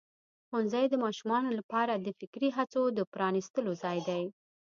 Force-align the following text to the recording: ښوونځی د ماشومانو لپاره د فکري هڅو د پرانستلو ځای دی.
ښوونځی 0.47 0.85
د 0.89 0.95
ماشومانو 1.03 1.49
لپاره 1.59 1.93
د 1.95 2.07
فکري 2.19 2.49
هڅو 2.57 2.83
د 2.97 2.99
پرانستلو 3.13 3.71
ځای 3.83 3.99
دی. 4.07 4.23